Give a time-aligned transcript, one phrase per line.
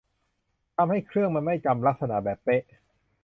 [0.75, 2.63] ทำให้เครื่องมันไม่จำลักษณะแบบเป๊ะ